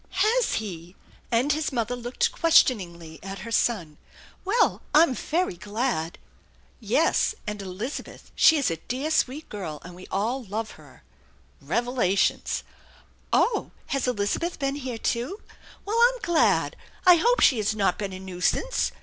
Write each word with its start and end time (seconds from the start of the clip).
"Has 0.25 0.53
he?" 0.53 0.95
and 1.31 1.53
his 1.53 1.71
mother 1.71 1.95
looked 1.95 2.31
questioningly 2.31 3.19
at 3.21 3.37
her 3.45 3.51
son." 3.51 3.99
Well, 4.43 4.81
I'm 4.95 5.13
very 5.13 5.55
glad" 5.57 6.17
"Yes, 6.79 7.35
and 7.45 7.61
Elizabeth! 7.61 8.31
She 8.33 8.57
is 8.57 8.71
a 8.71 8.77
dear 8.77 9.11
sweet 9.11 9.47
girl, 9.47 9.79
and 9.85 9.93
we 9.93 10.07
all 10.07 10.43
love 10.43 10.71
her!" 10.71 11.03
THE 11.61 11.65
ENCHANTED 11.65 11.85
BARN 11.85 11.95
165 11.97 12.63
Revelations! 12.63 12.63
"Oh, 13.31 13.71
has 13.93 14.07
Elizabeth 14.07 14.57
been 14.57 14.77
here 14.77 14.97
too? 14.97 15.39
Well, 15.85 16.01
I'm 16.07 16.19
glad. 16.23 16.75
I 17.05 17.17
hope 17.17 17.39
she 17.41 17.57
has 17.57 17.75
not 17.75 17.99
been 17.99 18.13
a 18.13 18.19
nuisance. 18.19 18.91